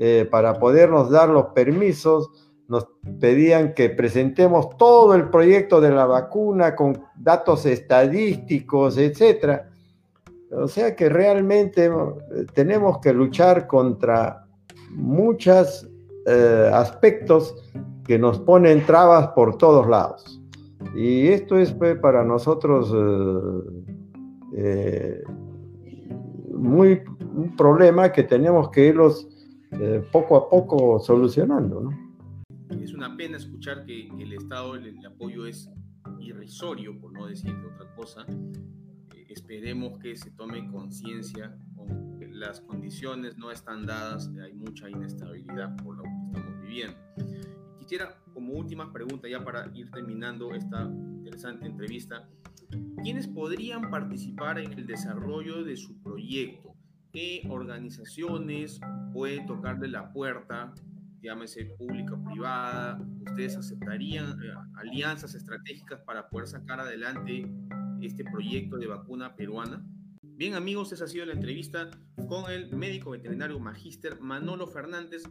[0.00, 2.28] eh, para podernos dar los permisos,
[2.66, 2.88] nos
[3.20, 9.70] pedían que presentemos todo el proyecto de la vacuna con datos estadísticos, etcétera.
[10.50, 11.90] O sea que realmente eh,
[12.52, 14.44] tenemos que luchar contra
[14.90, 15.88] muchos
[16.26, 17.54] eh, aspectos
[18.04, 20.42] que nos ponen trabas por todos lados.
[20.96, 23.92] Y esto es pues, para nosotros eh,
[26.52, 27.02] muy,
[27.34, 29.28] un problema que tenemos que irlos
[29.72, 31.80] eh, poco a poco solucionando.
[31.80, 32.12] ¿no?
[32.70, 35.70] Es una pena escuchar que, el Estado, el, apoyo es
[36.20, 38.26] irrisorio, por no decir otra cosa.
[38.28, 41.56] Eh, esperemos que se tome conciencia,
[42.30, 46.96] las condiciones no están dadas, hay mucha inestabilidad por lo que estamos viviendo.
[47.82, 52.28] Quisiera, como última pregunta, ya para ir terminando esta interesante entrevista,
[53.02, 56.74] ¿Quiénes podrían participar en el desarrollo de su proyecto?
[57.12, 58.80] ¿Qué organizaciones
[59.12, 60.72] pueden tocarle la puerta?
[61.20, 63.00] Llámese pública o privada.
[63.26, 67.52] ¿Ustedes aceptarían eh, alianzas estratégicas para poder sacar adelante
[68.00, 69.84] este proyecto de vacuna peruana?
[70.22, 71.90] Bien amigos, esa ha sido la entrevista
[72.28, 75.24] con el médico veterinario magíster Manolo Fernández,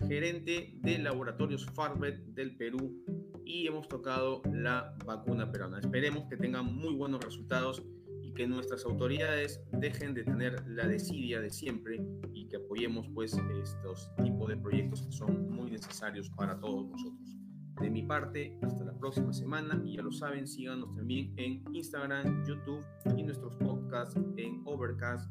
[0.00, 3.04] gerente de laboratorios Farbet del Perú
[3.44, 5.78] y hemos tocado la vacuna peruana.
[5.78, 7.82] Esperemos que tengan muy buenos resultados
[8.22, 13.36] y que nuestras autoridades dejen de tener la desidia de siempre y que apoyemos pues
[13.62, 17.36] estos tipos de proyectos que son muy necesarios para todos nosotros.
[17.80, 22.44] De mi parte, hasta la próxima semana y ya lo saben, síganos también en Instagram,
[22.46, 22.84] YouTube
[23.16, 25.28] y nuestros podcasts en Overcast,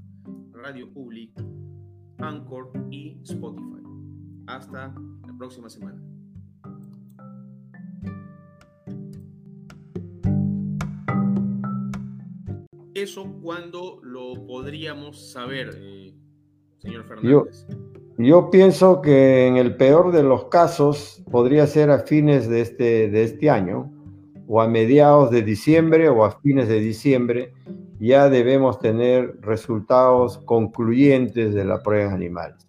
[0.52, 1.32] Radio Public,
[2.18, 3.83] Anchor y Spotify.
[4.48, 4.94] Hasta
[5.26, 6.02] la próxima semana.
[12.94, 16.14] ¿Eso cuándo lo podríamos saber, eh,
[16.78, 17.66] señor Fernández?
[18.20, 23.10] Yo, pienso que en el peor de los casos podría ser a fines de este,
[23.10, 23.92] de este año,
[24.48, 27.54] o a mediados de diciembre o a fines de diciembre,
[28.00, 32.68] ya debemos tener resultados concluyentes de la prueba en animales.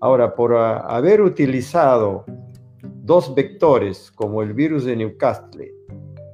[0.00, 2.24] Ahora, por haber utilizado
[2.82, 5.72] dos vectores como el virus de Newcastle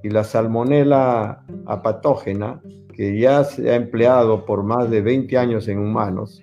[0.03, 2.61] y la salmonela apatógena,
[2.93, 6.43] que ya se ha empleado por más de 20 años en humanos,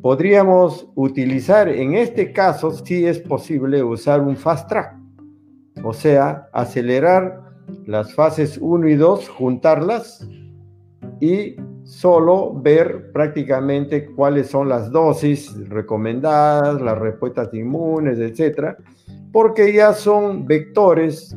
[0.00, 4.96] podríamos utilizar, en este caso, si es posible, usar un fast track,
[5.84, 7.42] o sea, acelerar
[7.86, 10.26] las fases 1 y 2, juntarlas
[11.20, 11.56] y
[11.88, 18.76] solo ver prácticamente cuáles son las dosis recomendadas, las respuestas inmunes, etcétera,
[19.32, 21.34] porque ya son vectores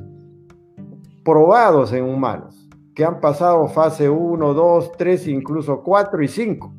[1.23, 6.73] probados en humanos que han pasado fase 1, 2, 3, incluso 4 y 5,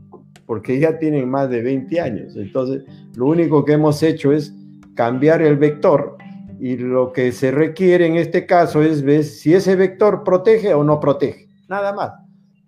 [0.44, 2.36] porque ya tienen más de 20 años.
[2.36, 2.84] Entonces,
[3.16, 4.54] lo único que hemos hecho es
[4.94, 6.18] cambiar el vector
[6.60, 10.84] y lo que se requiere en este caso es ver si ese vector protege o
[10.84, 12.21] no protege, nada más.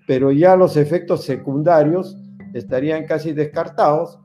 [0.07, 2.17] Pero ya los efectos secundarios
[2.53, 4.21] estarían casi descartados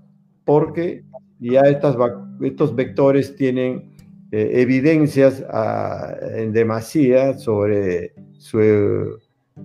[0.45, 1.03] porque
[1.39, 1.95] ya estas,
[2.41, 3.95] estos vectores tienen
[4.31, 9.19] eh, evidencias ah, en demasía sobre su,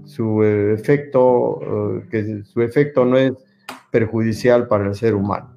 [0.04, 3.32] su efecto, eh, que su efecto no es
[3.90, 5.54] perjudicial para el ser humano.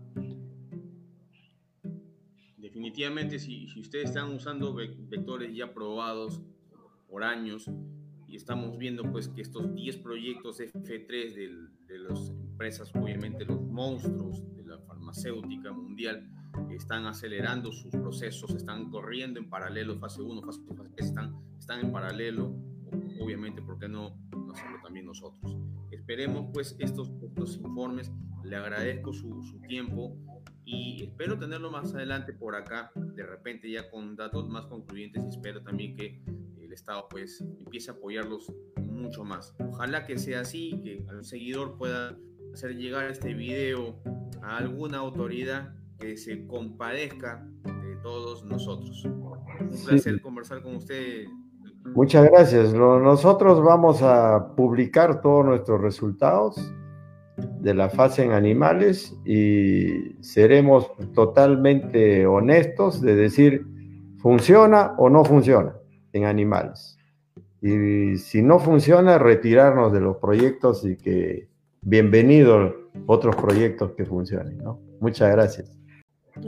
[2.58, 6.41] Definitivamente, si ustedes están usando vectores ya probados
[7.10, 7.70] por años
[8.28, 11.34] y estamos viendo pues que estos 10 proyectos F3
[11.88, 16.30] de las empresas, obviamente los monstruos de la farmacéutica mundial,
[16.71, 21.91] están acelerando sus procesos, están corriendo en paralelo, fase 1, fase 2, están, están en
[21.91, 22.55] paralelo
[23.19, 24.17] obviamente, ¿por qué no,
[24.53, 25.57] hacerlo también nosotros?
[25.91, 28.11] Esperemos pues estos, estos informes,
[28.43, 30.15] le agradezco su, su tiempo
[30.63, 35.30] y espero tenerlo más adelante por acá, de repente ya con datos más concluyentes y
[35.30, 36.21] espero también que
[36.78, 39.53] Estado pues empiece a apoyarlos mucho más.
[39.59, 42.15] Ojalá que sea así, que al seguidor pueda
[42.53, 43.99] hacer llegar este video
[44.43, 49.03] a alguna autoridad que se compadezca de todos nosotros.
[49.05, 51.25] Un placer conversar con usted.
[51.95, 52.73] Muchas gracias.
[52.73, 56.73] Nosotros vamos a publicar todos nuestros resultados
[57.38, 63.65] de la fase en animales y seremos totalmente honestos de decir
[64.17, 65.73] funciona o no funciona
[66.14, 66.97] en animales.
[67.62, 71.47] Y si no funciona, retirarnos de los proyectos y que
[71.82, 72.74] bienvenidos
[73.05, 74.62] otros proyectos que funcionen.
[74.99, 75.78] Muchas gracias.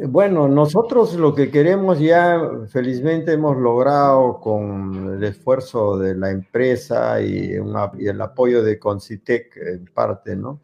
[0.08, 7.22] Bueno, nosotros lo que queremos ya, felizmente hemos logrado con el esfuerzo de la empresa
[7.22, 10.62] y, el apoyo de Concitec en parte, ¿no?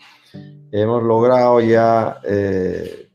[0.72, 3.10] Hemos logrado ya eh,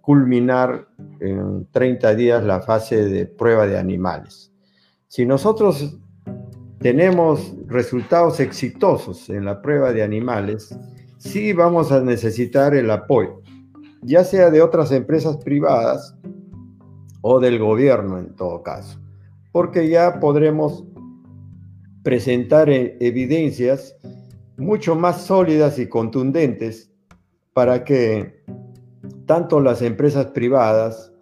[0.00, 0.88] culminar
[1.20, 4.53] en 30 días la fase de prueba de animales.
[5.14, 5.96] Si nosotros
[6.80, 10.76] tenemos resultados exitosos en la prueba de animales,
[11.18, 13.40] sí vamos a necesitar el apoyo
[14.02, 16.16] ya sea de otras empresas privadas
[17.20, 19.00] o del gobierno en todo caso,
[19.52, 20.82] porque ya podremos
[22.02, 23.96] presentar e-, evidencias
[24.56, 26.90] mucho más sólidas y contundentes
[27.52, 28.42] para que
[29.26, 31.13] tanto las empresas privadas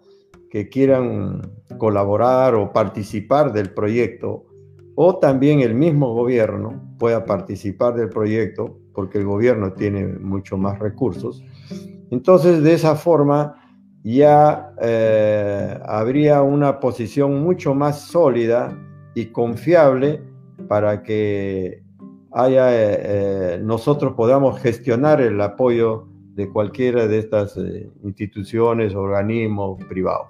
[0.53, 1.41] que quieran
[1.79, 4.45] colaborar o participar del proyecto,
[4.93, 10.77] o también el mismo gobierno pueda participar del proyecto, porque el gobierno tiene mucho más
[10.77, 11.43] recursos,
[12.11, 13.55] entonces, de esa forma,
[14.03, 18.77] ya eh, habría una posición mucho más sólida
[19.15, 20.21] y confiable
[20.67, 21.81] para que
[22.31, 27.57] haya, eh, eh, nosotros podamos gestionar el apoyo de cualquiera de estas
[28.03, 30.27] instituciones, organismos privados.